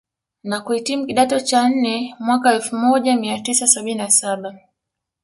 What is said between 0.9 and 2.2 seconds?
kidato cha nne